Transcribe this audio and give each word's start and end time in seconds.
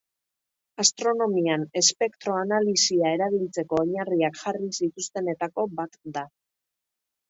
Astronomian 0.83 1.65
espektro-analisia 1.83 3.13
erabiltzeko 3.19 3.81
oinarriak 3.85 4.43
jarri 4.43 4.75
zituztenetako 4.83 5.71
bat 5.81 6.05
da. 6.21 6.31